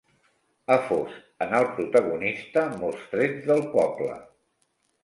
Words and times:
Ha 0.69 0.77
fos 0.87 1.17
en 1.47 1.53
el 1.59 1.67
protagonista 1.75 2.65
molts 2.81 3.07
trets 3.13 3.47
del 3.53 3.67
poble. 3.79 4.19